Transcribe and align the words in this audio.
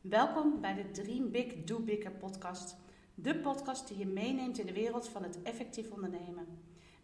Welkom 0.00 0.60
bij 0.60 0.74
de 0.74 0.90
Dream 0.90 1.30
Big 1.30 1.64
Do 1.64 1.78
Bigger 1.78 2.10
podcast. 2.10 2.76
De 3.14 3.36
podcast 3.36 3.88
die 3.88 3.98
je 3.98 4.06
meeneemt 4.06 4.58
in 4.58 4.66
de 4.66 4.72
wereld 4.72 5.08
van 5.08 5.22
het 5.22 5.42
effectief 5.42 5.90
ondernemen. 5.90 6.46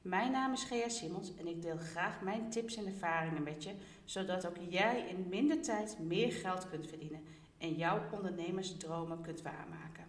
Mijn 0.03 0.33
naam 0.33 0.53
is 0.53 0.65
Gea 0.65 0.89
Simons 0.89 1.37
en 1.37 1.47
ik 1.47 1.63
deel 1.63 1.77
graag 1.77 2.21
mijn 2.21 2.51
tips 2.51 2.77
en 2.77 2.87
ervaringen 2.87 3.43
met 3.43 3.65
je, 3.65 3.75
zodat 4.05 4.47
ook 4.47 4.57
jij 4.69 5.09
in 5.09 5.29
minder 5.29 5.63
tijd 5.63 5.99
meer 5.99 6.33
geld 6.33 6.69
kunt 6.69 6.87
verdienen 6.87 7.23
en 7.59 7.75
jouw 7.75 8.01
ondernemersdromen 8.11 9.21
kunt 9.21 9.43
waarmaken. 9.43 10.07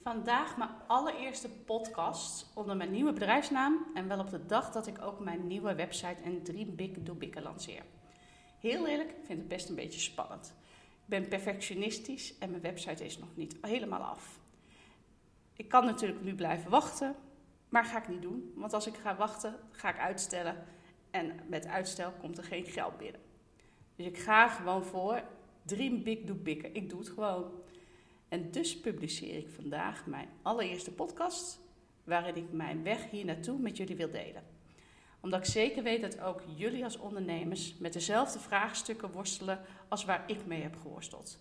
Vandaag 0.00 0.56
mijn 0.56 0.70
allereerste 0.86 1.48
podcast 1.50 2.50
onder 2.54 2.76
mijn 2.76 2.90
nieuwe 2.90 3.12
bedrijfsnaam 3.12 3.86
en 3.94 4.08
wel 4.08 4.18
op 4.18 4.30
de 4.30 4.46
dag 4.46 4.72
dat 4.72 4.86
ik 4.86 5.02
ook 5.02 5.20
mijn 5.20 5.46
nieuwe 5.46 5.74
website 5.74 6.22
en 6.22 6.42
Dream 6.42 6.76
Big 6.76 6.90
Do 6.90 7.14
Bigger 7.14 7.42
lanceer. 7.42 7.82
Heel 8.62 8.86
eerlijk, 8.86 9.10
ik 9.10 9.24
vind 9.24 9.38
het 9.38 9.48
best 9.48 9.68
een 9.68 9.74
beetje 9.74 10.00
spannend. 10.00 10.54
Ik 11.02 11.08
ben 11.08 11.28
perfectionistisch 11.28 12.38
en 12.38 12.50
mijn 12.50 12.62
website 12.62 13.04
is 13.04 13.18
nog 13.18 13.36
niet 13.36 13.56
helemaal 13.60 14.00
af. 14.00 14.40
Ik 15.56 15.68
kan 15.68 15.84
natuurlijk 15.84 16.22
nu 16.22 16.34
blijven 16.34 16.70
wachten, 16.70 17.16
maar 17.68 17.84
ga 17.84 17.98
ik 17.98 18.08
niet 18.08 18.22
doen. 18.22 18.52
Want 18.56 18.72
als 18.72 18.86
ik 18.86 18.94
ga 18.94 19.16
wachten, 19.16 19.56
ga 19.70 19.88
ik 19.88 19.98
uitstellen. 19.98 20.64
En 21.10 21.40
met 21.48 21.66
uitstel 21.66 22.12
komt 22.12 22.38
er 22.38 22.44
geen 22.44 22.64
geld 22.64 22.98
binnen. 22.98 23.20
Dus 23.96 24.06
ik 24.06 24.18
ga 24.18 24.48
gewoon 24.48 24.84
voor. 24.84 25.22
Dream 25.62 26.02
big, 26.02 26.20
do 26.20 26.34
bigger. 26.34 26.74
Ik 26.74 26.88
doe 26.88 26.98
het 26.98 27.08
gewoon. 27.08 27.50
En 28.28 28.50
dus 28.50 28.80
publiceer 28.80 29.36
ik 29.36 29.48
vandaag 29.48 30.06
mijn 30.06 30.28
allereerste 30.42 30.92
podcast, 30.92 31.60
waarin 32.04 32.36
ik 32.36 32.52
mijn 32.52 32.82
weg 32.82 33.10
hier 33.10 33.24
naartoe 33.24 33.58
met 33.58 33.76
jullie 33.76 33.96
wil 33.96 34.10
delen 34.10 34.52
omdat 35.22 35.40
ik 35.40 35.52
zeker 35.52 35.82
weet 35.82 36.00
dat 36.00 36.20
ook 36.20 36.42
jullie 36.56 36.84
als 36.84 36.98
ondernemers 36.98 37.74
met 37.78 37.92
dezelfde 37.92 38.38
vraagstukken 38.38 39.10
worstelen 39.10 39.60
als 39.88 40.04
waar 40.04 40.24
ik 40.26 40.46
mee 40.46 40.62
heb 40.62 40.76
geworsteld. 40.76 41.38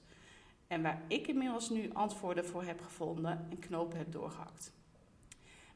En 0.68 0.82
waar 0.82 1.02
ik 1.08 1.28
inmiddels 1.28 1.70
nu 1.70 1.90
antwoorden 1.94 2.46
voor 2.46 2.64
heb 2.64 2.82
gevonden 2.82 3.48
en 3.50 3.60
knopen 3.60 3.98
heb 3.98 4.12
doorgehakt. 4.12 4.74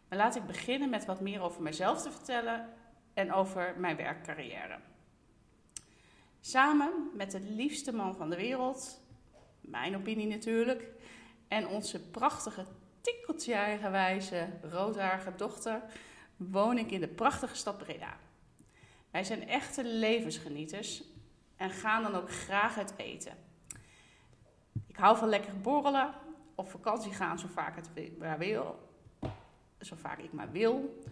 Maar 0.07 0.17
laat 0.17 0.35
ik 0.35 0.45
beginnen 0.45 0.89
met 0.89 1.05
wat 1.05 1.21
meer 1.21 1.41
over 1.41 1.61
mezelf 1.61 2.01
te 2.01 2.11
vertellen 2.11 2.69
en 3.13 3.33
over 3.33 3.73
mijn 3.77 3.95
werkcarrière. 3.95 4.79
Samen 6.39 7.09
met 7.13 7.31
de 7.31 7.39
liefste 7.39 7.93
man 7.93 8.15
van 8.15 8.29
de 8.29 8.35
wereld, 8.35 9.01
mijn 9.61 9.95
opinie 9.95 10.27
natuurlijk, 10.27 10.87
en 11.47 11.67
onze 11.67 12.09
prachtige, 12.09 12.65
tikkeltje 13.01 13.53
eigenwijze, 13.53 14.47
roodharige 14.61 15.35
dochter 15.35 15.81
woon 16.37 16.77
ik 16.77 16.91
in 16.91 16.99
de 16.99 17.07
prachtige 17.07 17.55
stad 17.55 17.77
Breda. 17.77 18.17
Wij 19.11 19.23
zijn 19.23 19.47
echte 19.47 19.83
levensgenieters 19.83 21.03
en 21.55 21.69
gaan 21.69 22.03
dan 22.03 22.15
ook 22.15 22.31
graag 22.31 22.77
uit 22.77 22.93
eten. 22.97 23.33
Ik 24.87 24.95
hou 24.95 25.17
van 25.17 25.29
lekker 25.29 25.61
borrelen, 25.61 26.13
op 26.55 26.69
vakantie 26.69 27.13
gaan 27.13 27.39
zo 27.39 27.47
vaak, 27.47 27.75
het 27.75 28.17
maar 28.17 28.37
wil, 28.37 28.89
zo 29.81 29.95
vaak 29.95 30.19
ik 30.19 30.33
maar 30.33 30.51
wil. 30.51 31.03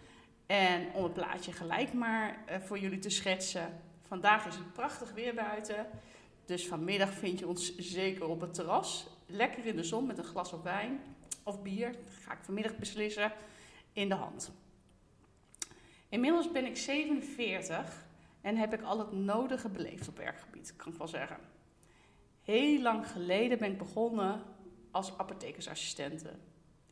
En 0.45 0.93
om 0.93 1.03
het 1.03 1.13
plaatje 1.13 1.51
gelijk 1.51 1.93
maar 1.93 2.43
eh, 2.45 2.59
voor 2.59 2.79
jullie 2.79 2.99
te 2.99 3.09
schetsen. 3.09 3.81
Vandaag 4.01 4.45
is 4.45 4.55
het 4.55 4.73
prachtig 4.73 5.11
weer 5.11 5.33
buiten. 5.33 5.87
Dus 6.45 6.67
vanmiddag 6.67 7.13
vind 7.13 7.39
je 7.39 7.47
ons 7.47 7.77
zeker 7.77 8.27
op 8.27 8.41
het 8.41 8.53
terras. 8.53 9.07
Lekker 9.25 9.65
in 9.65 9.75
de 9.75 9.83
zon 9.83 10.05
met 10.05 10.17
een 10.17 10.23
glas 10.23 10.53
of 10.53 10.61
wijn 10.61 10.99
of 11.43 11.61
bier. 11.61 11.91
Dat 11.91 12.13
ga 12.25 12.33
ik 12.33 12.43
vanmiddag 12.43 12.77
beslissen 12.77 13.31
in 13.93 14.09
de 14.09 14.15
hand. 14.15 14.51
Inmiddels 16.13 16.51
ben 16.51 16.65
ik 16.65 16.77
47 16.77 18.05
en 18.41 18.55
heb 18.55 18.73
ik 18.73 18.81
al 18.81 18.99
het 18.99 19.11
nodige 19.11 19.69
beleefd 19.69 20.07
op 20.07 20.17
werkgebied, 20.17 20.73
kan 20.75 20.91
ik 20.91 20.97
wel 20.97 21.07
zeggen. 21.07 21.37
Heel 22.43 22.81
lang 22.81 23.07
geleden 23.07 23.57
ben 23.57 23.71
ik 23.71 23.77
begonnen 23.77 24.41
als 24.91 25.17
apothekersassistente. 25.17 26.29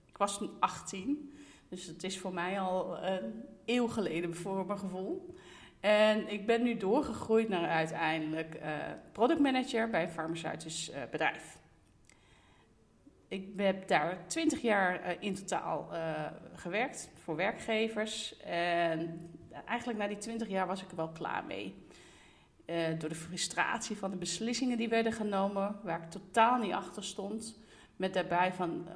Ik 0.05 0.17
was 0.17 0.37
toen 0.37 0.51
18, 0.59 1.33
dus 1.69 1.85
het 1.85 2.03
is 2.03 2.19
voor 2.19 2.33
mij 2.33 2.59
al 2.59 3.03
een 3.03 3.45
eeuw 3.65 3.87
geleden 3.87 4.35
voor 4.35 4.65
mijn 4.65 4.79
gevoel. 4.79 5.35
En 5.79 6.31
ik 6.31 6.45
ben 6.45 6.63
nu 6.63 6.77
doorgegroeid 6.77 7.49
naar 7.49 7.69
uiteindelijk 7.69 8.55
uh, 8.55 8.77
productmanager 9.11 9.89
bij 9.89 10.03
een 10.03 10.09
farmaceutisch 10.09 10.89
uh, 10.89 10.95
bedrijf. 11.11 11.60
Ik 13.31 13.47
heb 13.55 13.87
daar 13.87 14.27
20 14.27 14.61
jaar 14.61 15.01
uh, 15.01 15.15
in 15.19 15.35
totaal 15.35 15.89
gewerkt 16.55 17.09
voor 17.23 17.35
werkgevers. 17.35 18.39
En 18.39 19.29
eigenlijk 19.65 19.99
na 19.99 20.07
die 20.07 20.17
20 20.17 20.47
jaar 20.47 20.67
was 20.67 20.81
ik 20.81 20.89
er 20.89 20.95
wel 20.95 21.09
klaar 21.09 21.45
mee. 21.45 21.75
Uh, 22.65 22.99
door 22.99 23.09
de 23.09 23.15
frustratie 23.15 23.97
van 23.97 24.11
de 24.11 24.17
beslissingen 24.17 24.77
die 24.77 24.89
werden 24.89 25.13
genomen, 25.13 25.79
waar 25.83 26.01
ik 26.03 26.09
totaal 26.09 26.57
niet 26.57 26.73
achter 26.73 27.03
stond. 27.03 27.59
Met 27.95 28.13
daarbij 28.13 28.53
van 28.53 28.87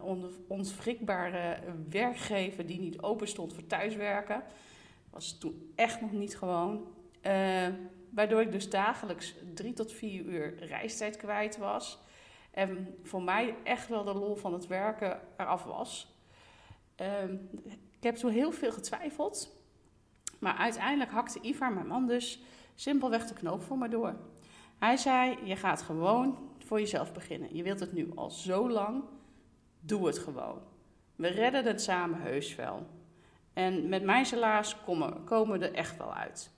onwrikbare 0.47 1.59
werkgever 1.89 2.65
die 2.65 2.79
niet 2.79 3.01
open 3.01 3.27
stond 3.27 3.53
voor 3.53 3.67
thuiswerken. 3.67 4.43
Was 5.09 5.37
toen 5.37 5.71
echt 5.75 6.01
nog 6.01 6.11
niet 6.11 6.37
gewoon. 6.37 6.87
Waardoor 8.09 8.41
ik 8.41 8.51
dus 8.51 8.69
dagelijks 8.69 9.35
drie 9.53 9.73
tot 9.73 9.91
vier 9.91 10.23
uur 10.23 10.55
reistijd 10.59 11.17
kwijt 11.17 11.57
was. 11.57 12.03
En 12.55 12.97
voor 13.03 13.23
mij 13.23 13.55
echt 13.63 13.87
wel 13.87 14.03
de 14.03 14.13
lol 14.13 14.35
van 14.35 14.53
het 14.53 14.67
werken 14.67 15.19
eraf 15.37 15.63
was. 15.63 16.15
Uh, 17.01 17.31
ik 17.91 18.03
heb 18.03 18.15
toen 18.15 18.31
heel 18.31 18.51
veel 18.51 18.71
getwijfeld. 18.71 19.55
Maar 20.39 20.55
uiteindelijk 20.55 21.11
hakte 21.11 21.39
Ivar, 21.41 21.73
mijn 21.73 21.87
man 21.87 22.07
dus, 22.07 22.43
simpelweg 22.75 23.27
de 23.27 23.33
knoop 23.33 23.61
voor 23.61 23.77
me 23.77 23.89
door. 23.89 24.15
Hij 24.79 24.97
zei, 24.97 25.37
je 25.43 25.55
gaat 25.55 25.81
gewoon 25.81 26.49
voor 26.57 26.79
jezelf 26.79 27.13
beginnen. 27.13 27.55
Je 27.55 27.63
wilt 27.63 27.79
het 27.79 27.93
nu 27.93 28.11
al 28.15 28.31
zo 28.31 28.69
lang, 28.69 29.03
doe 29.79 30.07
het 30.07 30.17
gewoon. 30.17 30.61
We 31.15 31.27
redden 31.27 31.65
het 31.65 31.81
samen 31.81 32.21
heus 32.21 32.55
wel. 32.55 32.87
En 33.53 33.89
met 33.89 34.03
mijn 34.03 34.25
salaris 34.25 34.77
komen, 34.85 35.23
komen 35.23 35.59
we 35.59 35.67
er 35.67 35.73
echt 35.73 35.97
wel 35.97 36.13
uit. 36.13 36.51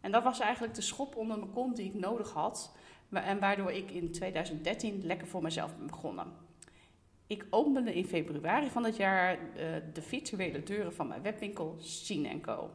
En 0.00 0.12
dat 0.12 0.22
was 0.22 0.40
eigenlijk 0.40 0.74
de 0.74 0.80
schop 0.80 1.16
onder 1.16 1.38
mijn 1.38 1.52
kont 1.52 1.76
die 1.76 1.86
ik 1.86 1.94
nodig 1.94 2.32
had. 2.32 2.76
En 3.10 3.38
waardoor 3.38 3.72
ik 3.72 3.90
in 3.90 4.12
2013 4.12 5.00
lekker 5.04 5.26
voor 5.26 5.42
mezelf 5.42 5.76
ben 5.76 5.86
begonnen. 5.86 6.26
Ik 7.26 7.46
opende 7.50 7.94
in 7.94 8.06
februari 8.06 8.70
van 8.70 8.84
het 8.84 8.96
jaar 8.96 9.38
uh, 9.38 9.42
de 9.92 10.02
virtuele 10.02 10.62
deuren 10.62 10.94
van 10.94 11.08
mijn 11.08 11.22
webwinkel 11.22 11.76
Sien 11.78 12.40
Co. 12.40 12.70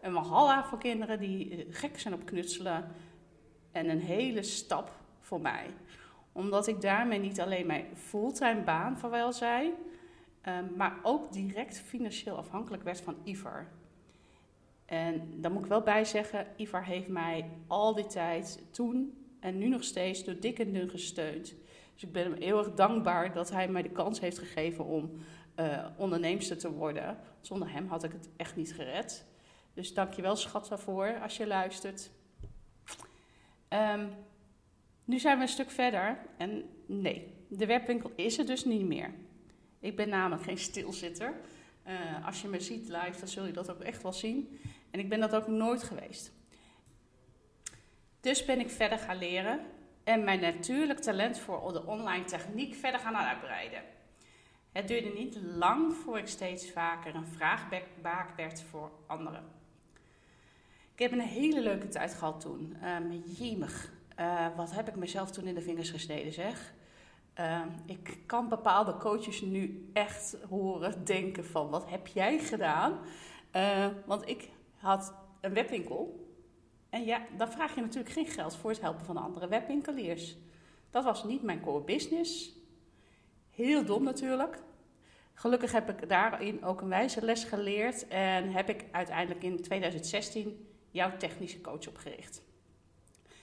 Een 0.00 0.12
mahalla 0.12 0.64
voor 0.64 0.78
kinderen 0.78 1.18
die 1.18 1.50
eh, 1.50 1.64
gek 1.70 2.00
zijn 2.00 2.14
op 2.14 2.26
knutselen. 2.26 2.88
En 3.72 3.88
een 3.88 4.00
hele 4.00 4.42
stap 4.42 4.92
voor 5.20 5.40
mij. 5.40 5.66
Omdat 6.32 6.66
ik 6.66 6.80
daarmee 6.80 7.18
niet 7.18 7.40
alleen 7.40 7.66
mijn 7.66 7.86
fulltime 7.94 8.62
baan 8.62 8.98
vaarwel 8.98 9.32
zei, 9.32 9.72
uh, 10.48 10.58
maar 10.76 10.98
ook 11.02 11.32
direct 11.32 11.78
financieel 11.78 12.36
afhankelijk 12.36 12.82
werd 12.82 13.00
van 13.00 13.16
Ivar. 13.24 13.66
En 14.84 15.40
daar 15.40 15.52
moet 15.52 15.62
ik 15.62 15.68
wel 15.68 15.82
bij 15.82 16.04
zeggen, 16.04 16.46
Ivar 16.56 16.84
heeft 16.84 17.08
mij 17.08 17.50
al 17.66 17.94
die 17.94 18.06
tijd 18.06 18.62
toen 18.70 19.17
en 19.40 19.58
nu 19.58 19.68
nog 19.68 19.84
steeds 19.84 20.24
door 20.24 20.40
dik 20.40 20.58
en 20.58 20.72
dun 20.72 20.90
gesteund. 20.90 21.54
Dus 21.94 22.02
ik 22.02 22.12
ben 22.12 22.22
hem 22.22 22.42
heel 22.42 22.58
erg 22.58 22.74
dankbaar 22.74 23.32
dat 23.32 23.50
hij 23.50 23.68
mij 23.68 23.82
de 23.82 23.90
kans 23.90 24.20
heeft 24.20 24.38
gegeven 24.38 24.84
om 24.84 25.10
uh, 25.56 25.86
onderneemster 25.96 26.58
te 26.58 26.70
worden. 26.70 27.18
Zonder 27.40 27.72
hem 27.72 27.86
had 27.86 28.04
ik 28.04 28.12
het 28.12 28.28
echt 28.36 28.56
niet 28.56 28.74
gered. 28.74 29.24
Dus 29.74 29.94
dank 29.94 30.12
je 30.12 30.22
wel, 30.22 30.36
schat, 30.36 30.68
daarvoor 30.68 31.20
als 31.22 31.36
je 31.36 31.46
luistert. 31.46 32.10
Um, 33.68 34.08
nu 35.04 35.18
zijn 35.18 35.36
we 35.36 35.42
een 35.42 35.48
stuk 35.48 35.70
verder 35.70 36.18
en 36.36 36.64
nee, 36.86 37.34
de 37.48 37.66
webwinkel 37.66 38.10
is 38.14 38.38
er 38.38 38.46
dus 38.46 38.64
niet 38.64 38.86
meer. 38.86 39.14
Ik 39.80 39.96
ben 39.96 40.08
namelijk 40.08 40.42
geen 40.42 40.58
stilzitter. 40.58 41.34
Uh, 41.86 42.26
als 42.26 42.42
je 42.42 42.48
me 42.48 42.60
ziet 42.60 42.88
live, 42.88 43.18
dan 43.18 43.28
zul 43.28 43.46
je 43.46 43.52
dat 43.52 43.70
ook 43.70 43.80
echt 43.80 44.02
wel 44.02 44.12
zien. 44.12 44.58
En 44.90 45.00
ik 45.00 45.08
ben 45.08 45.20
dat 45.20 45.34
ook 45.34 45.46
nooit 45.46 45.82
geweest. 45.82 46.32
Dus 48.20 48.44
ben 48.44 48.60
ik 48.60 48.70
verder 48.70 48.98
gaan 48.98 49.18
leren 49.18 49.60
en 50.04 50.24
mijn 50.24 50.40
natuurlijk 50.40 51.00
talent 51.00 51.38
voor 51.38 51.72
de 51.72 51.86
online 51.86 52.24
techniek 52.24 52.74
verder 52.74 53.00
gaan 53.00 53.16
uitbreiden. 53.16 53.82
Het 54.72 54.88
duurde 54.88 55.08
niet 55.08 55.38
lang 55.42 55.94
voor 55.94 56.18
ik 56.18 56.28
steeds 56.28 56.70
vaker 56.70 57.14
een 57.14 57.26
vraagbaak 57.26 58.36
werd 58.36 58.62
voor 58.62 58.90
anderen. 59.06 59.44
Ik 60.94 60.98
heb 60.98 61.12
een 61.12 61.20
hele 61.20 61.60
leuke 61.60 61.88
tijd 61.88 62.14
gehad 62.14 62.40
toen. 62.40 62.76
Um, 62.84 63.22
jemig, 63.38 63.92
uh, 64.20 64.46
wat 64.56 64.74
heb 64.74 64.88
ik 64.88 64.96
mezelf 64.96 65.30
toen 65.30 65.46
in 65.46 65.54
de 65.54 65.60
vingers 65.60 65.90
gesneden 65.90 66.32
zeg. 66.32 66.72
Uh, 67.40 67.62
ik 67.86 68.18
kan 68.26 68.48
bepaalde 68.48 68.96
coaches 68.96 69.40
nu 69.40 69.90
echt 69.92 70.36
horen 70.48 71.04
denken 71.04 71.44
van 71.44 71.70
wat 71.70 71.90
heb 71.90 72.06
jij 72.06 72.38
gedaan? 72.38 72.98
Uh, 73.56 73.86
want 74.06 74.28
ik 74.28 74.48
had 74.76 75.14
een 75.40 75.54
webwinkel 75.54 76.27
en 76.90 77.04
ja, 77.04 77.26
dan 77.36 77.52
vraag 77.52 77.74
je 77.74 77.80
natuurlijk 77.80 78.12
geen 78.12 78.26
geld 78.26 78.56
voor 78.56 78.70
het 78.70 78.80
helpen 78.80 79.04
van 79.04 79.16
andere 79.16 79.48
webwinkeliers. 79.48 80.36
Dat 80.90 81.04
was 81.04 81.24
niet 81.24 81.42
mijn 81.42 81.60
core 81.60 81.84
business. 81.84 82.52
Heel 83.50 83.84
dom 83.84 84.02
natuurlijk. 84.02 84.58
Gelukkig 85.34 85.72
heb 85.72 85.88
ik 85.88 86.08
daarin 86.08 86.64
ook 86.64 86.80
een 86.80 86.88
wijze 86.88 87.24
les 87.24 87.44
geleerd 87.44 88.08
en 88.08 88.52
heb 88.52 88.68
ik 88.68 88.84
uiteindelijk 88.90 89.42
in 89.42 89.62
2016 89.62 90.68
jouw 90.90 91.16
technische 91.16 91.60
coach 91.60 91.88
opgericht. 91.88 92.42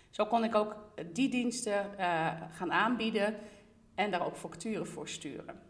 Zo 0.09 0.25
kon 0.25 0.43
ik 0.43 0.55
ook 0.55 0.75
die 1.13 1.29
diensten 1.29 1.91
uh, 1.99 2.31
gaan 2.51 2.71
aanbieden 2.71 3.35
en 3.95 4.11
daar 4.11 4.25
ook 4.25 4.35
facturen 4.35 4.87
voor 4.87 5.07
sturen. 5.07 5.64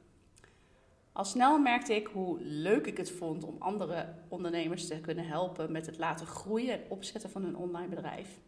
Al 1.15 1.25
snel 1.25 1.59
merkte 1.59 1.95
ik 1.95 2.07
hoe 2.07 2.41
leuk 2.41 2.87
ik 2.87 2.97
het 2.97 3.11
vond 3.11 3.43
om 3.43 3.55
andere 3.59 4.13
ondernemers 4.27 4.87
te 4.87 4.99
kunnen 4.99 5.27
helpen 5.27 5.71
met 5.71 5.85
het 5.85 5.97
laten 5.97 6.27
groeien 6.27 6.73
en 6.73 6.83
opzetten 6.87 7.29
van 7.29 7.43
hun 7.43 7.57
online 7.57 7.87
bedrijf. 7.87 8.39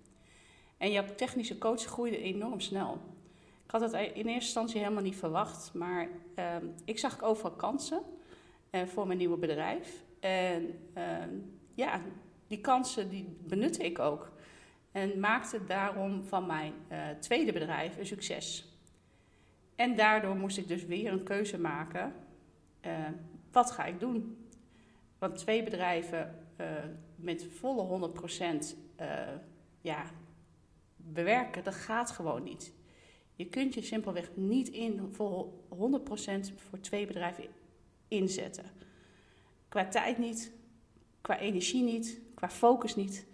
En 0.77 0.91
jouw 0.91 1.05
technische 1.15 1.57
coach 1.57 1.83
groeide 1.83 2.17
enorm 2.17 2.59
snel. 2.59 2.93
Ik 3.65 3.71
had 3.71 3.81
het 3.81 3.93
in 3.93 4.01
eerste 4.01 4.31
instantie 4.31 4.79
helemaal 4.79 5.03
niet 5.03 5.15
verwacht, 5.15 5.73
maar 5.73 6.07
uh, 6.35 6.55
ik 6.85 6.99
zag 6.99 7.23
overal 7.23 7.51
kansen 7.51 8.01
uh, 8.71 8.81
voor 8.85 9.07
mijn 9.07 9.19
nieuwe 9.19 9.37
bedrijf. 9.37 10.03
En 10.19 10.79
uh, 10.97 11.03
ja, 11.73 12.01
die 12.47 12.61
kansen 12.61 13.09
die 13.09 13.37
benutte 13.43 13.83
ik 13.83 13.99
ook. 13.99 14.31
En 14.91 15.19
maakte 15.19 15.65
daarom 15.65 16.23
van 16.23 16.45
mijn 16.45 16.73
uh, 16.91 16.97
tweede 17.19 17.51
bedrijf 17.51 17.97
een 17.97 18.05
succes. 18.05 18.65
En 19.75 19.95
daardoor 19.95 20.35
moest 20.35 20.57
ik 20.57 20.67
dus 20.67 20.85
weer 20.85 21.11
een 21.11 21.23
keuze 21.23 21.59
maken. 21.59 22.25
Wat 23.51 23.71
ga 23.71 23.85
ik 23.85 23.99
doen? 23.99 24.47
Want 25.17 25.37
twee 25.37 25.63
bedrijven 25.63 26.45
met 27.15 27.47
volle 27.59 28.11
100% 28.73 28.77
ja, 29.81 30.05
bewerken, 30.95 31.63
dat 31.63 31.75
gaat 31.75 32.11
gewoon 32.11 32.43
niet. 32.43 32.73
Je 33.35 33.45
kunt 33.45 33.73
je 33.73 33.81
simpelweg 33.81 34.29
niet 34.35 34.69
in 34.69 35.09
voor 35.11 35.49
100% 35.69 35.75
voor 36.55 36.79
twee 36.79 37.07
bedrijven 37.07 37.45
inzetten. 38.07 38.65
Qua 39.69 39.87
tijd 39.87 40.17
niet, 40.17 40.51
qua 41.21 41.39
energie 41.39 41.83
niet, 41.83 42.21
qua 42.33 42.49
focus 42.49 42.95
niet. 42.95 43.25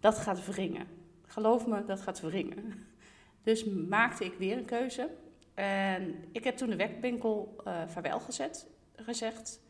Dat 0.00 0.18
gaat 0.18 0.46
wringen. 0.46 0.86
Geloof 1.26 1.66
me, 1.66 1.84
dat 1.84 2.00
gaat 2.00 2.20
wringen. 2.20 2.86
Dus 3.42 3.64
maakte 3.64 4.24
ik 4.24 4.34
weer 4.34 4.56
een 4.56 4.64
keuze. 4.64 5.10
En 5.54 6.24
ik 6.32 6.44
heb 6.44 6.56
toen 6.56 6.70
de 6.70 6.76
wekwinkel 6.76 7.56
uh, 7.66 7.88
vaarwel 7.88 8.20
gezet, 8.20 8.66
gezegd. 8.96 9.60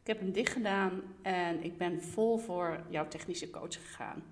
Ik 0.00 0.06
heb 0.06 0.18
hem 0.18 0.32
dicht 0.32 0.52
gedaan 0.52 1.02
en 1.22 1.64
ik 1.64 1.78
ben 1.78 2.02
vol 2.02 2.38
voor 2.38 2.80
jouw 2.88 3.08
technische 3.08 3.50
coach 3.50 3.74
gegaan. 3.74 4.24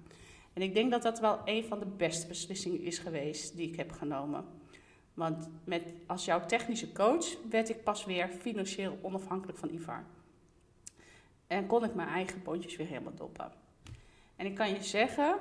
En 0.53 0.63
ik 0.63 0.75
denk 0.75 0.91
dat 0.91 1.03
dat 1.03 1.21
wel 1.21 1.41
een 1.45 1.65
van 1.65 1.79
de 1.79 1.87
beste 1.87 2.27
beslissingen 2.27 2.81
is 2.81 2.99
geweest 2.99 3.57
die 3.57 3.69
ik 3.69 3.77
heb 3.77 3.93
genomen. 3.93 4.45
Want 5.15 5.49
met, 5.65 5.83
als 6.07 6.25
jouw 6.25 6.47
technische 6.47 6.93
coach 6.93 7.37
werd 7.51 7.69
ik 7.69 7.83
pas 7.83 8.05
weer 8.05 8.29
financieel 8.29 8.99
onafhankelijk 9.03 9.59
van 9.59 9.71
IVAR. 9.71 10.05
En 11.47 11.67
kon 11.67 11.85
ik 11.85 11.95
mijn 11.95 12.09
eigen 12.09 12.43
bondjes 12.43 12.77
weer 12.77 12.87
helemaal 12.87 13.15
doppen. 13.15 13.53
En 14.37 14.47
ik 14.47 14.55
kan 14.55 14.71
je 14.71 14.83
zeggen 14.83 15.39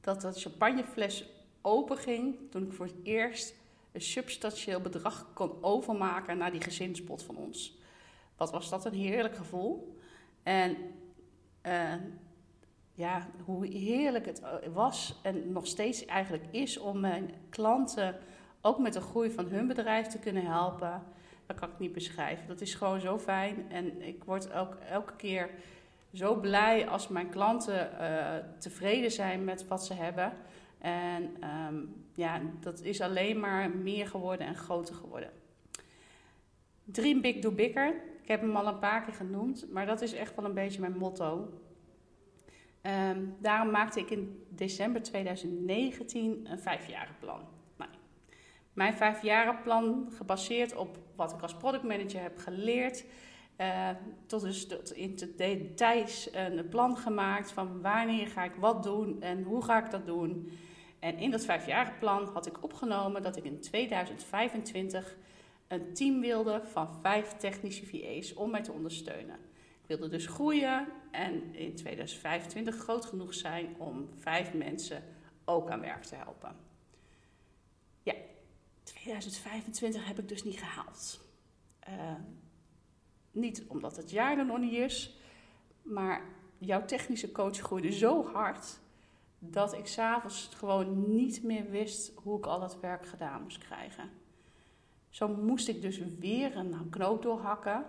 dat 0.00 0.20
dat 0.20 0.40
champagnefles 0.40 1.24
open 1.60 1.96
ging 1.96 2.36
toen 2.50 2.62
ik 2.62 2.72
voor 2.72 2.86
het 2.86 3.00
eerst 3.02 3.54
een 3.92 4.00
substantieel 4.00 4.80
bedrag 4.80 5.32
kon 5.34 5.62
overmaken 5.62 6.38
naar 6.38 6.52
die 6.52 6.60
gezinspot 6.60 7.22
van 7.22 7.36
ons. 7.36 7.78
Wat 8.36 8.50
was 8.50 8.68
dat 8.68 8.84
een 8.84 8.94
heerlijk 8.94 9.36
gevoel. 9.36 9.96
En 10.42 10.76
uh, 11.66 11.92
ja, 12.94 13.26
hoe 13.44 13.66
heerlijk 13.66 14.26
het 14.26 14.42
was 14.72 15.20
en 15.22 15.52
nog 15.52 15.66
steeds 15.66 16.04
eigenlijk 16.04 16.44
is 16.50 16.78
om 16.78 17.00
mijn 17.00 17.30
klanten 17.50 18.18
ook 18.60 18.78
met 18.78 18.92
de 18.92 19.00
groei 19.00 19.30
van 19.30 19.46
hun 19.46 19.66
bedrijf 19.66 20.06
te 20.06 20.18
kunnen 20.18 20.46
helpen. 20.46 21.02
Dat 21.46 21.56
kan 21.56 21.68
ik 21.68 21.78
niet 21.78 21.92
beschrijven. 21.92 22.46
Dat 22.46 22.60
is 22.60 22.74
gewoon 22.74 23.00
zo 23.00 23.18
fijn. 23.18 23.70
En 23.70 24.02
ik 24.02 24.24
word 24.24 24.52
ook 24.52 24.74
elke 24.74 25.16
keer 25.16 25.50
zo 26.12 26.34
blij 26.34 26.88
als 26.88 27.08
mijn 27.08 27.28
klanten 27.28 27.90
uh, 28.00 28.34
tevreden 28.58 29.10
zijn 29.10 29.44
met 29.44 29.68
wat 29.68 29.84
ze 29.84 29.94
hebben. 29.94 30.32
En 30.78 31.36
um, 31.68 32.04
ja, 32.14 32.40
dat 32.60 32.80
is 32.80 33.00
alleen 33.00 33.40
maar 33.40 33.70
meer 33.70 34.06
geworden 34.06 34.46
en 34.46 34.54
groter 34.54 34.94
geworden. 34.94 35.30
Dream 36.84 37.20
big, 37.20 37.38
do 37.38 37.50
bigger. 37.50 37.94
Ik 38.26 38.32
heb 38.32 38.40
hem 38.40 38.56
al 38.56 38.66
een 38.66 38.78
paar 38.78 39.04
keer 39.04 39.14
genoemd, 39.14 39.66
maar 39.70 39.86
dat 39.86 40.02
is 40.02 40.12
echt 40.12 40.34
wel 40.34 40.44
een 40.44 40.54
beetje 40.54 40.80
mijn 40.80 40.96
motto. 40.96 41.52
Um, 42.82 43.36
daarom 43.40 43.70
maakte 43.70 44.00
ik 44.00 44.10
in 44.10 44.46
december 44.48 45.02
2019 45.02 46.46
een 46.50 46.58
vijfjarenplan. 46.58 47.40
Nou, 47.76 47.90
mijn 48.72 48.94
vijfjarenplan 48.94 50.08
gebaseerd 50.12 50.76
op 50.76 50.98
wat 51.16 51.32
ik 51.32 51.42
als 51.42 51.56
productmanager 51.56 52.22
heb 52.22 52.38
geleerd. 52.38 53.04
Uh, 53.60 53.90
tot 54.26 54.40
dus 54.40 54.66
tot 54.66 54.92
in 54.92 55.16
de 55.16 55.34
details 55.34 56.28
een 56.32 56.68
plan 56.68 56.96
gemaakt 56.96 57.52
van 57.52 57.80
wanneer 57.80 58.26
ga 58.26 58.44
ik 58.44 58.54
wat 58.54 58.82
doen 58.82 59.22
en 59.22 59.42
hoe 59.42 59.64
ga 59.64 59.84
ik 59.84 59.90
dat 59.90 60.06
doen. 60.06 60.50
En 60.98 61.18
in 61.18 61.30
dat 61.30 61.44
vijfjarenplan 61.44 62.28
had 62.32 62.46
ik 62.46 62.62
opgenomen 62.62 63.22
dat 63.22 63.36
ik 63.36 63.44
in 63.44 63.60
2025 63.60 65.16
een 65.68 65.94
team 65.94 66.20
wilde 66.20 66.60
van 66.64 66.88
vijf 67.00 67.32
technische 67.32 67.86
VA's 67.86 68.34
om 68.34 68.50
mij 68.50 68.62
te 68.62 68.72
ondersteunen. 68.72 69.36
Ik 69.82 69.86
wilde 69.86 70.08
dus 70.08 70.26
groeien 70.26 70.88
en 71.10 71.54
in 71.54 71.74
2025 71.74 72.76
groot 72.76 73.04
genoeg 73.04 73.34
zijn 73.34 73.74
om 73.78 74.08
vijf 74.14 74.52
mensen 74.52 75.02
ook 75.44 75.70
aan 75.70 75.80
werk 75.80 76.02
te 76.02 76.14
helpen. 76.14 76.56
Ja, 78.02 78.14
2025 78.82 80.06
heb 80.06 80.18
ik 80.18 80.28
dus 80.28 80.44
niet 80.44 80.58
gehaald. 80.58 81.20
Uh, 81.88 82.14
niet 83.30 83.64
omdat 83.66 83.96
het 83.96 84.10
jaar 84.10 84.38
er 84.38 84.46
nog 84.46 84.58
niet 84.58 84.72
is, 84.72 85.16
maar 85.82 86.22
jouw 86.58 86.84
technische 86.84 87.32
coach 87.32 87.58
groeide 87.58 87.92
zo 87.92 88.24
hard 88.24 88.78
dat 89.38 89.72
ik 89.74 89.86
s'avonds 89.86 90.50
gewoon 90.54 91.14
niet 91.14 91.42
meer 91.42 91.70
wist 91.70 92.12
hoe 92.14 92.38
ik 92.38 92.46
al 92.46 92.60
dat 92.60 92.80
werk 92.80 93.06
gedaan 93.06 93.42
moest 93.42 93.58
krijgen. 93.58 94.10
Zo 95.16 95.28
moest 95.28 95.68
ik 95.68 95.82
dus 95.82 95.98
weer 96.18 96.56
een 96.56 96.90
knoop 96.90 97.22
doorhakken 97.22 97.86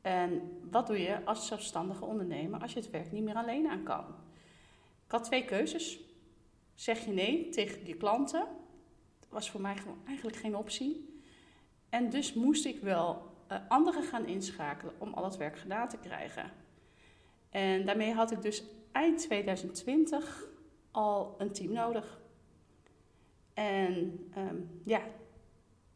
en 0.00 0.58
wat 0.70 0.86
doe 0.86 1.00
je 1.00 1.24
als 1.24 1.46
zelfstandige 1.46 2.04
ondernemer 2.04 2.60
als 2.60 2.72
je 2.72 2.80
het 2.80 2.90
werk 2.90 3.12
niet 3.12 3.22
meer 3.22 3.34
alleen 3.34 3.68
aan 3.68 3.82
kan? 3.82 4.04
Ik 5.04 5.10
had 5.10 5.24
twee 5.24 5.44
keuzes. 5.44 6.00
Zeg 6.74 7.04
je 7.04 7.10
nee 7.10 7.48
tegen 7.48 7.86
je 7.86 7.94
klanten? 7.94 8.46
Dat 9.20 9.28
was 9.28 9.50
voor 9.50 9.60
mij 9.60 9.76
gewoon 9.76 9.98
eigenlijk 10.06 10.36
geen 10.36 10.56
optie. 10.56 11.20
En 11.88 12.10
dus 12.10 12.34
moest 12.34 12.64
ik 12.64 12.80
wel 12.80 13.22
uh, 13.52 13.58
anderen 13.68 14.02
gaan 14.02 14.26
inschakelen 14.26 14.94
om 14.98 15.14
al 15.14 15.24
het 15.24 15.36
werk 15.36 15.58
gedaan 15.58 15.88
te 15.88 15.98
krijgen. 15.98 16.50
En 17.50 17.86
daarmee 17.86 18.12
had 18.12 18.30
ik 18.30 18.42
dus 18.42 18.62
eind 18.92 19.18
2020 19.18 20.46
al 20.90 21.34
een 21.38 21.52
team 21.52 21.72
nodig. 21.72 22.20
En 23.54 24.26
um, 24.36 24.80
ja, 24.84 25.02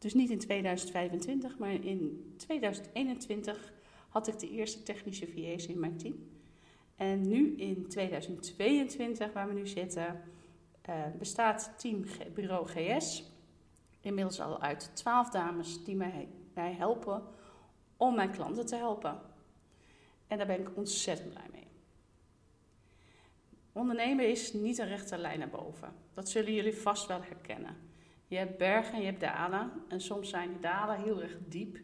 dus 0.03 0.13
niet 0.13 0.29
in 0.29 0.39
2025, 0.39 1.57
maar 1.57 1.73
in 1.73 2.33
2021 2.37 3.73
had 4.09 4.27
ik 4.27 4.39
de 4.39 4.49
eerste 4.49 4.83
technische 4.83 5.27
VA's 5.27 5.65
in 5.65 5.79
mijn 5.79 5.97
team. 5.97 6.15
En 6.95 7.27
nu 7.27 7.55
in 7.55 7.87
2022, 7.87 9.33
waar 9.33 9.47
we 9.47 9.53
nu 9.53 9.67
zitten, 9.67 10.21
uh, 10.89 10.95
bestaat 11.17 11.73
team 11.77 12.03
Bureau 12.33 12.67
GS 12.67 13.23
inmiddels 14.01 14.39
al 14.39 14.61
uit 14.61 14.91
12 14.93 15.29
dames 15.29 15.83
die 15.83 15.95
mij, 15.95 16.27
mij 16.53 16.73
helpen 16.73 17.23
om 17.97 18.15
mijn 18.15 18.31
klanten 18.31 18.65
te 18.65 18.75
helpen. 18.75 19.21
En 20.27 20.37
daar 20.37 20.47
ben 20.47 20.59
ik 20.59 20.77
ontzettend 20.77 21.29
blij 21.29 21.47
mee. 21.51 21.67
Ondernemen 23.71 24.29
is 24.29 24.53
niet 24.53 24.77
een 24.77 24.87
rechte 24.87 25.17
lijn 25.17 25.39
naar 25.39 25.49
boven. 25.49 25.93
Dat 26.13 26.29
zullen 26.29 26.53
jullie 26.53 26.77
vast 26.77 27.07
wel 27.07 27.21
herkennen. 27.21 27.92
Je 28.33 28.39
hebt 28.39 28.57
bergen 28.57 28.93
en 28.93 28.99
je 28.99 29.05
hebt 29.05 29.19
dalen. 29.19 29.71
En 29.87 30.01
soms 30.01 30.29
zijn 30.29 30.49
die 30.49 30.59
dalen 30.59 31.01
heel 31.01 31.21
erg 31.21 31.37
diep. 31.47 31.79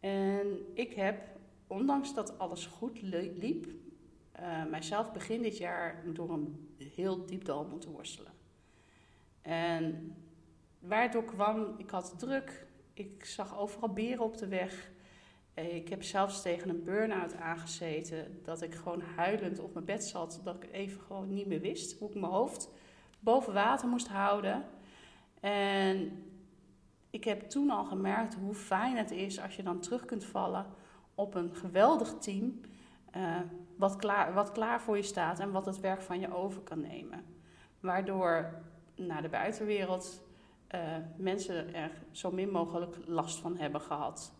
En 0.00 0.66
ik 0.74 0.92
heb 0.92 1.38
ondanks 1.66 2.14
dat 2.14 2.38
alles 2.38 2.66
goed 2.66 3.02
liep, 3.02 3.66
uh, 4.40 4.64
mijzelf 4.64 5.12
begin 5.12 5.42
dit 5.42 5.58
jaar 5.58 6.02
door 6.12 6.30
een 6.30 6.76
heel 6.94 7.26
diep 7.26 7.44
dal 7.44 7.64
moeten 7.64 7.90
worstelen. 7.90 8.32
En 9.42 10.14
waardoor 10.78 11.24
kwam, 11.24 11.74
ik 11.78 11.90
had 11.90 12.18
druk, 12.18 12.66
ik 12.94 13.24
zag 13.24 13.58
overal 13.58 13.92
beren 13.92 14.24
op 14.24 14.36
de 14.36 14.48
weg. 14.48 14.90
Eh, 15.54 15.74
ik 15.74 15.88
heb 15.88 16.02
zelfs 16.02 16.42
tegen 16.42 16.68
een 16.68 16.84
burn-out 16.84 17.34
aangezeten, 17.34 18.40
dat 18.42 18.62
ik 18.62 18.74
gewoon 18.74 19.00
huilend 19.00 19.58
op 19.58 19.72
mijn 19.72 19.84
bed 19.84 20.04
zat, 20.04 20.40
dat 20.44 20.62
ik 20.62 20.72
even 20.72 21.00
gewoon 21.00 21.34
niet 21.34 21.46
meer 21.46 21.60
wist 21.60 21.98
hoe 21.98 22.08
ik 22.08 22.14
mijn 22.14 22.32
hoofd 22.32 22.70
boven 23.20 23.52
water 23.52 23.88
moest 23.88 24.08
houden. 24.08 24.76
En 25.40 26.22
ik 27.10 27.24
heb 27.24 27.40
toen 27.40 27.70
al 27.70 27.84
gemerkt 27.84 28.34
hoe 28.34 28.54
fijn 28.54 28.96
het 28.96 29.10
is 29.10 29.40
als 29.40 29.56
je 29.56 29.62
dan 29.62 29.80
terug 29.80 30.04
kunt 30.04 30.24
vallen 30.24 30.66
op 31.14 31.34
een 31.34 31.54
geweldig 31.54 32.14
team. 32.18 32.60
Uh, 33.16 33.36
wat, 33.76 33.96
klaar, 33.96 34.34
wat 34.34 34.52
klaar 34.52 34.80
voor 34.80 34.96
je 34.96 35.02
staat 35.02 35.40
en 35.40 35.50
wat 35.50 35.66
het 35.66 35.80
werk 35.80 36.02
van 36.02 36.20
je 36.20 36.34
over 36.34 36.60
kan 36.60 36.80
nemen. 36.80 37.24
Waardoor 37.80 38.62
naar 38.94 39.22
de 39.22 39.28
buitenwereld 39.28 40.22
uh, 40.74 40.80
mensen 41.16 41.74
er 41.74 41.90
zo 42.10 42.30
min 42.30 42.50
mogelijk 42.50 42.96
last 43.06 43.38
van 43.38 43.56
hebben 43.56 43.80
gehad. 43.80 44.32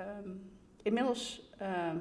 Um, 0.00 0.50
inmiddels 0.82 1.50
uh, 1.62 1.92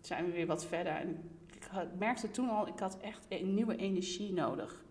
zijn 0.00 0.24
we 0.24 0.32
weer 0.32 0.46
wat 0.46 0.64
verder. 0.64 0.92
En 0.92 1.30
ik 1.54 1.68
merkte 1.98 2.30
toen 2.30 2.48
al, 2.48 2.66
ik 2.66 2.78
had 2.78 2.98
echt 3.00 3.26
een 3.28 3.54
nieuwe 3.54 3.76
energie 3.76 4.32
nodig. 4.32 4.84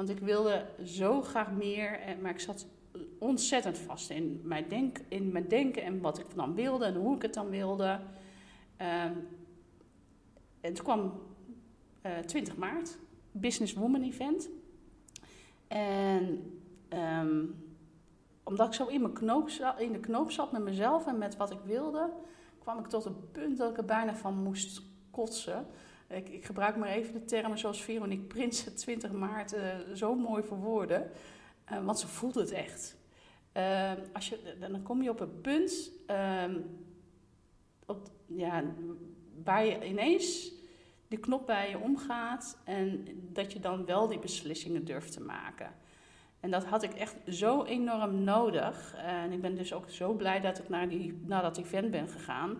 Want 0.00 0.12
ik 0.12 0.18
wilde 0.18 0.66
zo 0.84 1.22
graag 1.22 1.52
meer, 1.52 2.00
maar 2.20 2.30
ik 2.30 2.40
zat 2.40 2.66
ontzettend 3.18 3.78
vast 3.78 4.10
in 4.10 4.40
mijn, 4.44 4.68
denk, 4.68 4.98
in 5.08 5.32
mijn 5.32 5.48
denken 5.48 5.82
en 5.82 6.00
wat 6.00 6.18
ik 6.18 6.26
dan 6.34 6.54
wilde 6.54 6.84
en 6.84 6.94
hoe 6.94 7.16
ik 7.16 7.22
het 7.22 7.34
dan 7.34 7.48
wilde. 7.48 8.00
En 10.60 10.74
toen 10.74 10.84
kwam 10.84 11.12
uh, 12.02 12.18
eh, 12.18 12.24
20 12.24 12.56
maart, 12.56 12.98
Business 13.32 13.74
Woman 13.74 14.02
Event. 14.02 14.48
En 15.68 16.52
um, 17.22 17.54
omdat 18.42 18.66
ik 18.66 18.74
zo 18.74 18.86
in, 18.86 19.00
mijn 19.00 19.78
in 19.78 19.92
de 19.92 20.00
knoop 20.00 20.30
zat 20.30 20.52
met 20.52 20.62
mezelf 20.62 21.06
en 21.06 21.18
met 21.18 21.36
wat 21.36 21.50
ik 21.50 21.60
wilde, 21.64 22.10
kwam 22.58 22.78
ik 22.78 22.86
tot 22.86 23.04
een 23.04 23.30
punt 23.32 23.58
dat 23.58 23.70
ik 23.70 23.76
er 23.76 23.84
bijna 23.84 24.14
van 24.14 24.42
moest 24.42 24.82
kotsen. 25.10 25.66
Ik, 26.10 26.28
ik 26.28 26.44
gebruik 26.44 26.76
maar 26.76 26.88
even 26.88 27.12
de 27.12 27.24
termen 27.24 27.58
zoals 27.58 27.82
Veronique 27.82 28.24
Prins 28.24 28.64
het 28.64 28.76
20 28.76 29.12
maart 29.12 29.54
uh, 29.54 29.62
zo 29.94 30.14
mooi 30.14 30.42
verwoorden. 30.42 31.10
Uh, 31.72 31.84
want 31.84 31.98
ze 31.98 32.08
voelde 32.08 32.40
het 32.40 32.50
echt. 32.50 32.96
Uh, 33.56 33.92
als 34.12 34.28
je, 34.28 34.56
dan 34.60 34.82
kom 34.82 35.02
je 35.02 35.10
op 35.10 35.20
een 35.20 35.40
punt 35.40 35.90
op, 37.86 38.10
ja, 38.26 38.64
waar 39.44 39.64
je 39.64 39.84
ineens 39.84 40.52
de 41.08 41.16
knop 41.16 41.46
bij 41.46 41.70
je 41.70 41.78
omgaat 41.78 42.58
en 42.64 43.06
dat 43.32 43.52
je 43.52 43.60
dan 43.60 43.84
wel 43.84 44.08
die 44.08 44.18
beslissingen 44.18 44.84
durft 44.84 45.12
te 45.12 45.20
maken. 45.20 45.74
En 46.40 46.50
dat 46.50 46.64
had 46.64 46.82
ik 46.82 46.92
echt 46.92 47.16
zo 47.26 47.64
enorm 47.64 48.24
nodig. 48.24 48.94
En 48.96 49.32
ik 49.32 49.40
ben 49.40 49.54
dus 49.54 49.72
ook 49.72 49.90
zo 49.90 50.12
blij 50.12 50.40
dat 50.40 50.58
ik 50.58 50.68
naar, 50.68 50.88
die, 50.88 51.20
naar 51.26 51.42
dat 51.42 51.58
event 51.58 51.90
ben 51.90 52.08
gegaan. 52.08 52.58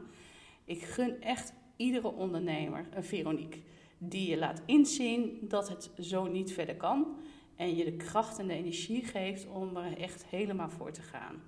Ik 0.65 0.83
gun 0.83 1.23
echt 1.23 1.53
iedere 1.81 2.13
ondernemer 2.13 2.87
een 2.95 3.05
Veronique. 3.05 3.61
Die 3.99 4.31
je 4.31 4.37
laat 4.37 4.63
inzien 4.67 5.39
dat 5.43 5.69
het 5.69 5.91
zo 5.99 6.27
niet 6.27 6.53
verder 6.53 6.77
kan. 6.77 7.17
En 7.57 7.77
je 7.77 7.85
de 7.85 7.97
kracht 7.97 8.39
en 8.39 8.47
de 8.47 8.55
energie 8.55 9.05
geeft 9.05 9.47
om 9.47 9.77
er 9.77 9.99
echt 9.99 10.27
helemaal 10.27 10.71
voor 10.71 10.91
te 10.93 11.03
gaan. 11.03 11.43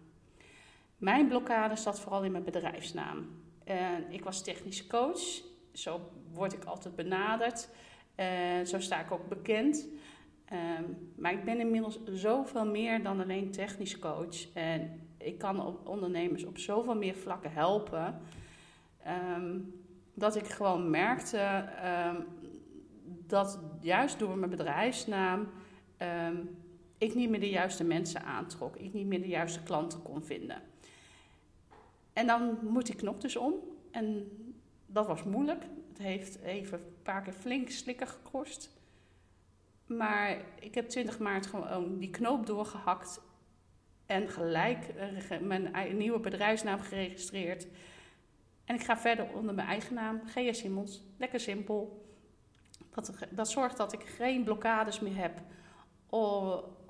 Mijn 0.96 1.28
blokkade 1.28 1.76
zat 1.76 2.00
vooral 2.00 2.22
in 2.24 2.32
mijn 2.32 2.44
bedrijfsnaam. 2.44 3.26
En 3.64 4.04
ik 4.12 4.24
was 4.24 4.42
technisch 4.42 4.86
coach. 4.86 5.42
Zo 5.72 6.00
word 6.32 6.52
ik 6.52 6.64
altijd 6.64 6.96
benaderd. 6.96 7.68
En 8.14 8.66
zo 8.66 8.80
sta 8.80 9.00
ik 9.00 9.10
ook 9.10 9.28
bekend. 9.28 9.88
Ehm, 10.44 10.84
maar 11.16 11.32
ik 11.32 11.44
ben 11.44 11.60
inmiddels 11.60 11.98
zoveel 12.04 12.66
meer 12.66 13.02
dan 13.02 13.20
alleen 13.20 13.50
technisch 13.50 13.98
coach. 13.98 14.52
En 14.54 15.00
ik 15.18 15.38
kan 15.38 15.86
ondernemers 15.86 16.44
op 16.44 16.58
zoveel 16.58 16.96
meer 16.96 17.14
vlakken 17.14 17.52
helpen. 17.52 18.20
Ehm, 19.02 19.58
dat 20.14 20.36
ik 20.36 20.48
gewoon 20.48 20.90
merkte 20.90 21.38
ehm, 21.82 22.20
dat 23.26 23.60
juist 23.80 24.18
door 24.18 24.38
mijn 24.38 24.50
bedrijfsnaam 24.50 25.48
ik 27.02 27.14
niet 27.14 27.30
meer 27.30 27.40
de 27.40 27.50
juiste 27.50 27.84
mensen 27.84 28.24
aantrok. 28.24 28.76
Ik 28.76 28.92
niet 28.92 29.06
meer 29.06 29.20
de 29.20 29.28
juiste 29.28 29.62
klanten 29.62 30.02
kon 30.02 30.24
vinden. 30.24 30.62
En 32.12 32.26
dan 32.26 32.58
moet 32.62 32.86
die 32.86 32.94
knop 32.94 33.20
dus 33.20 33.36
om. 33.36 33.54
En 33.90 34.30
dat 34.86 35.06
was 35.06 35.24
moeilijk. 35.24 35.62
Het 35.88 35.98
heeft 35.98 36.40
even 36.40 36.78
een 36.78 37.02
paar 37.02 37.22
keer 37.22 37.32
flink 37.32 37.70
slikken 37.70 38.08
gekost. 38.08 38.70
Maar 39.86 40.44
ik 40.60 40.74
heb 40.74 40.88
20 40.88 41.18
maart 41.18 41.46
gewoon 41.46 41.98
die 41.98 42.10
knoop 42.10 42.46
doorgehakt. 42.46 43.20
En 44.06 44.28
gelijk 44.28 44.94
mijn 45.40 45.96
nieuwe 45.96 46.20
bedrijfsnaam 46.20 46.80
geregistreerd. 46.80 47.66
En 48.72 48.78
ik 48.78 48.84
ga 48.84 48.96
verder 48.96 49.26
onder 49.34 49.54
mijn 49.54 49.68
eigen 49.68 49.94
naam, 49.94 50.20
Gea 50.26 50.52
Simmons. 50.52 51.02
Lekker 51.16 51.40
simpel. 51.40 52.06
Dat, 52.90 53.12
dat 53.30 53.50
zorgt 53.50 53.76
dat 53.76 53.92
ik 53.92 54.02
geen 54.02 54.44
blokkades 54.44 55.00
meer 55.00 55.16
heb 55.16 55.40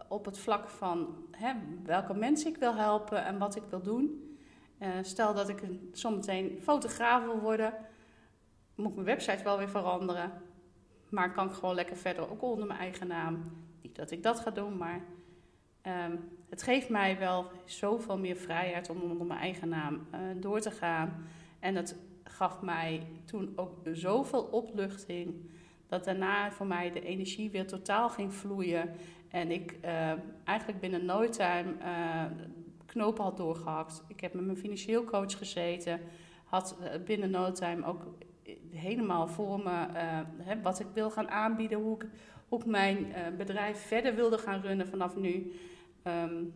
op 0.09 0.25
het 0.25 0.39
vlak 0.39 0.69
van 0.69 1.27
hè, 1.31 1.53
welke 1.85 2.15
mensen 2.15 2.51
ik 2.51 2.57
wil 2.57 2.75
helpen 2.75 3.25
en 3.25 3.39
wat 3.39 3.57
ik 3.57 3.63
wil 3.71 3.83
doen. 3.83 4.37
Uh, 4.79 4.89
stel 5.03 5.35
dat 5.35 5.49
ik 5.49 5.63
zometeen 5.93 6.59
fotograaf 6.63 7.25
wil 7.25 7.39
worden, 7.39 7.75
moet 8.75 8.95
mijn 8.95 9.07
website 9.07 9.45
wel 9.45 9.59
weer 9.59 9.71
veranderen. 9.71 10.33
Maar 11.09 11.33
kan 11.33 11.47
ik 11.47 11.53
gewoon 11.53 11.75
lekker 11.75 11.97
verder 11.97 12.31
ook 12.31 12.43
onder 12.43 12.67
mijn 12.67 12.81
eigen 12.81 13.07
naam. 13.07 13.53
Niet 13.81 13.97
dat 13.97 14.11
ik 14.11 14.23
dat 14.23 14.41
ga 14.41 14.51
doen, 14.51 14.77
maar 14.77 15.01
um, 15.83 16.29
het 16.51 16.63
geeft 16.63 16.89
mij 16.89 17.19
wel 17.19 17.51
zoveel 17.65 18.19
meer 18.19 18.37
vrijheid 18.37 18.91
om 18.91 19.01
onder 19.01 19.27
mijn 19.27 19.41
eigen 19.41 19.69
naam 19.69 20.07
uh, 20.15 20.21
door 20.37 20.61
te 20.61 20.71
gaan. 20.71 21.27
En 21.63 21.77
het 21.77 21.97
gaf 22.25 22.63
mij 22.63 23.07
toen 23.25 23.53
ook 23.57 23.79
zoveel 23.93 24.43
opluchting. 24.43 25.35
Dat 25.87 26.05
daarna 26.05 26.53
voor 26.53 26.67
mij 26.67 26.91
de 26.91 27.03
energie 27.03 27.51
weer 27.51 27.67
totaal 27.67 28.09
ging 28.09 28.35
vloeien. 28.35 28.91
En 29.29 29.51
ik 29.51 29.79
uh, 29.85 30.13
eigenlijk 30.45 30.81
binnen 30.81 31.05
no 31.05 31.29
time 31.29 31.75
uh, 31.81 32.25
knopen 32.87 33.25
had 33.25 33.37
doorgehakt. 33.37 34.03
Ik 34.09 34.21
heb 34.21 34.35
met 34.35 34.45
mijn 34.45 34.57
financieel 34.57 35.05
coach 35.05 35.39
gezeten. 35.39 36.01
Had 36.45 36.77
binnen 37.05 37.31
no 37.31 37.53
time 37.53 37.85
ook 37.85 38.07
helemaal 38.71 39.29
voor 39.29 39.59
me 39.59 39.87
uh, 40.47 40.63
wat 40.63 40.81
ik 40.81 40.87
wil 40.95 41.11
gaan 41.11 41.31
aanbieden, 41.31 41.79
hoe 41.79 41.99
ik, 42.51 42.67
mijn 42.67 43.07
bedrijf 43.37 43.87
verder 43.87 44.15
wilde 44.15 44.39
gaan 44.39 44.61
runnen 44.61 44.89
vanaf 44.89 45.17
nu. 45.17 45.53
Um, 46.07 46.55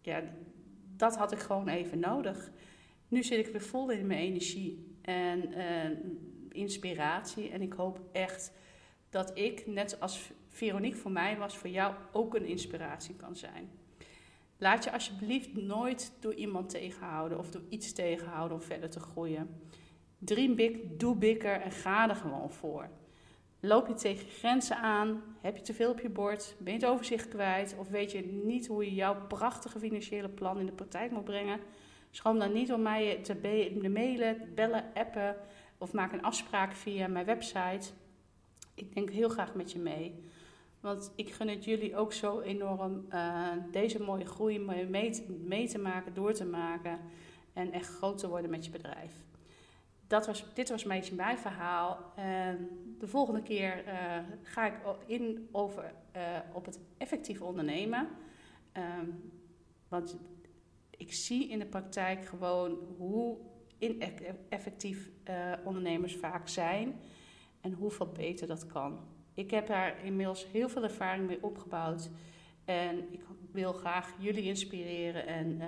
ja, 0.00 0.22
dat 0.96 1.16
had 1.16 1.32
ik 1.32 1.38
gewoon 1.38 1.68
even 1.68 1.98
nodig. 1.98 2.50
Nu 3.08 3.22
zit 3.22 3.46
ik 3.46 3.52
weer 3.52 3.62
vol 3.62 3.90
in 3.90 4.06
mijn 4.06 4.20
energie 4.20 4.96
en 5.02 5.58
uh, 5.58 5.98
inspiratie. 6.48 7.50
En 7.50 7.62
ik 7.62 7.72
hoop 7.72 8.00
echt 8.12 8.52
dat 9.10 9.38
ik, 9.38 9.66
net 9.66 10.00
als 10.00 10.30
Veronique 10.48 10.98
voor 10.98 11.10
mij 11.10 11.36
was, 11.36 11.56
voor 11.56 11.70
jou 11.70 11.94
ook 12.12 12.34
een 12.34 12.46
inspiratie 12.46 13.14
kan 13.14 13.36
zijn. 13.36 13.70
Laat 14.58 14.84
je 14.84 14.92
alsjeblieft 14.92 15.54
nooit 15.54 16.12
door 16.20 16.34
iemand 16.34 16.70
tegenhouden 16.70 17.38
of 17.38 17.50
door 17.50 17.62
iets 17.68 17.92
tegenhouden 17.92 18.56
om 18.56 18.62
verder 18.62 18.90
te 18.90 19.00
groeien. 19.00 19.60
Dream 20.18 20.54
big, 20.54 20.76
doe 20.96 21.16
bigger 21.16 21.60
en 21.60 21.70
ga 21.70 22.08
er 22.08 22.16
gewoon 22.16 22.50
voor. 22.50 22.88
Loop 23.60 23.88
je 23.88 23.94
tegen 23.94 24.28
grenzen 24.28 24.76
aan? 24.76 25.22
Heb 25.40 25.56
je 25.56 25.62
te 25.62 25.74
veel 25.74 25.90
op 25.90 26.00
je 26.00 26.08
bord? 26.08 26.54
Ben 26.58 26.72
je 26.72 26.78
het 26.78 26.88
overzicht 26.88 27.28
kwijt? 27.28 27.76
Of 27.78 27.88
weet 27.88 28.12
je 28.12 28.22
niet 28.44 28.66
hoe 28.66 28.84
je 28.84 28.94
jouw 28.94 29.26
prachtige 29.26 29.78
financiële 29.78 30.28
plan 30.28 30.58
in 30.58 30.66
de 30.66 30.72
praktijk 30.72 31.10
moet 31.10 31.24
brengen? 31.24 31.60
Schroom 32.16 32.38
dan 32.38 32.52
niet 32.52 32.72
om 32.72 32.82
mij 32.82 33.18
te 33.22 33.88
mailen, 33.92 34.54
bellen, 34.54 34.84
appen 34.94 35.36
of 35.78 35.92
maak 35.92 36.12
een 36.12 36.22
afspraak 36.22 36.72
via 36.72 37.08
mijn 37.08 37.26
website. 37.26 37.90
Ik 38.74 38.94
denk 38.94 39.10
heel 39.10 39.28
graag 39.28 39.54
met 39.54 39.72
je 39.72 39.78
mee. 39.78 40.24
Want 40.80 41.12
ik 41.16 41.32
gun 41.32 41.48
het 41.48 41.64
jullie 41.64 41.96
ook 41.96 42.12
zo 42.12 42.40
enorm 42.40 43.06
uh, 43.10 43.48
deze 43.70 44.02
mooie 44.02 44.24
groei 44.24 44.58
mee, 44.58 44.86
mee 45.44 45.68
te 45.68 45.78
maken, 45.78 46.14
door 46.14 46.32
te 46.32 46.44
maken 46.44 46.98
en 47.52 47.72
echt 47.72 47.88
groot 47.88 48.18
te 48.18 48.28
worden 48.28 48.50
met 48.50 48.64
je 48.64 48.70
bedrijf 48.70 49.24
dat 50.06 50.26
was, 50.26 50.44
dit 50.54 50.68
was 50.68 50.82
een 50.82 50.88
beetje 50.88 51.14
mijn 51.14 51.38
verhaal. 51.38 52.12
En 52.14 52.68
de 52.98 53.06
volgende 53.08 53.42
keer 53.42 53.84
uh, 53.86 53.92
ga 54.42 54.66
ik 54.66 54.74
in 55.06 55.48
over 55.52 55.92
uh, 56.16 56.22
op 56.52 56.64
het 56.64 56.78
effectief 56.98 57.40
ondernemen. 57.40 58.08
Um, 59.00 59.32
want 59.88 60.16
ik 60.96 61.12
zie 61.12 61.48
in 61.48 61.58
de 61.58 61.66
praktijk 61.66 62.24
gewoon 62.24 62.78
hoe 62.98 63.36
ineffectief 63.78 65.10
uh, 65.28 65.52
ondernemers 65.64 66.16
vaak 66.16 66.48
zijn 66.48 67.00
en 67.60 67.72
hoeveel 67.72 68.12
beter 68.12 68.46
dat 68.46 68.66
kan. 68.66 68.98
Ik 69.34 69.50
heb 69.50 69.66
daar 69.66 70.04
inmiddels 70.04 70.46
heel 70.52 70.68
veel 70.68 70.82
ervaring 70.82 71.26
mee 71.26 71.42
opgebouwd. 71.42 72.10
En 72.64 73.12
ik 73.12 73.20
wil 73.50 73.72
graag 73.72 74.14
jullie 74.18 74.44
inspireren 74.44 75.26
en, 75.26 75.60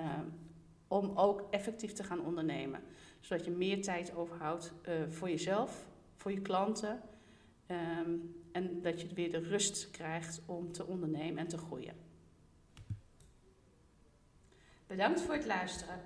om 0.89 1.13
ook 1.15 1.47
effectief 1.51 1.93
te 1.93 2.05
gaan 2.05 2.25
ondernemen 2.25 2.81
zodat 3.21 3.45
je 3.45 3.51
meer 3.51 3.83
tijd 3.83 4.15
overhoudt 4.15 4.73
uh, 4.89 4.95
voor 5.09 5.29
jezelf, 5.29 5.87
voor 6.17 6.33
je 6.33 6.41
klanten. 6.41 7.01
Um, 8.01 8.35
en 8.53 8.81
dat 8.83 9.01
je 9.01 9.15
weer 9.15 9.31
de 9.31 9.39
rust 9.39 9.91
krijgt 9.91 10.43
om 10.47 10.73
te 10.73 10.87
ondernemen 10.87 11.39
en 11.39 11.49
te 11.49 11.59
groeien. 11.59 11.95
Bedankt 14.89 15.21
voor 15.21 15.35
het 15.35 15.47
luisteren. 15.47 16.01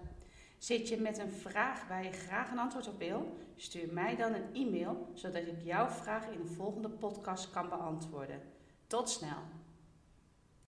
Zit 0.58 0.88
je 0.88 1.00
met 1.00 1.18
een 1.18 1.32
vraag 1.32 1.88
waar 1.88 2.04
je 2.04 2.12
graag 2.12 2.50
een 2.50 2.58
antwoord 2.58 2.88
op 2.88 2.98
wil? 2.98 3.36
Stuur 3.56 3.92
mij 3.92 4.16
dan 4.16 4.34
een 4.34 4.54
e-mail 4.54 5.10
zodat 5.14 5.46
ik 5.46 5.62
jouw 5.62 5.88
vraag 5.88 6.26
in 6.26 6.42
de 6.42 6.52
volgende 6.54 6.88
podcast 6.88 7.50
kan 7.50 7.68
beantwoorden. 7.68 8.42
Tot 8.86 9.10
snel! 9.10 9.61